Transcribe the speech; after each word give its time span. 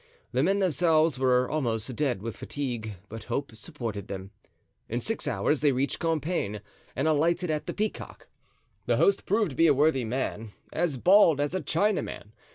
The 0.31 0.41
men 0.41 0.57
themselves 0.57 1.19
were 1.19 1.47
almost 1.47 1.95
dead 1.95 2.23
with 2.23 2.35
fatigue, 2.35 2.95
but 3.07 3.25
hope 3.25 3.55
supported 3.55 4.07
them. 4.07 4.31
In 4.89 4.99
six 4.99 5.27
hours 5.27 5.59
they 5.59 5.71
reached 5.71 5.99
Compiegne 5.99 6.61
and 6.95 7.07
alighted 7.07 7.51
at 7.51 7.67
the 7.67 7.73
Peacock. 7.75 8.27
The 8.87 8.97
host 8.97 9.27
proved 9.27 9.51
to 9.51 9.55
be 9.55 9.67
a 9.67 9.75
worthy 9.75 10.03
man, 10.03 10.53
as 10.73 10.97
bald 10.97 11.39
as 11.39 11.53
a 11.53 11.61
Chinaman. 11.61 12.31